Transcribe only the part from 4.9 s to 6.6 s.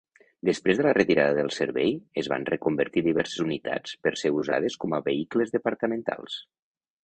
vehicles departamentals.